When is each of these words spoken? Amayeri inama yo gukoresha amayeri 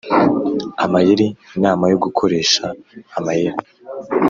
Amayeri 0.85 1.27
inama 1.57 1.83
yo 1.91 1.97
gukoresha 2.03 2.63
amayeri 3.17 3.57